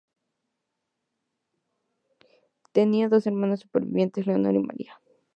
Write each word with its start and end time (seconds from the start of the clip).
Tenía 2.71 3.07
dos 3.07 3.27
hermanas 3.27 3.59
supervivientes; 3.59 4.25
Leonor 4.25 4.55
y 4.55 4.59
María. 4.63 4.99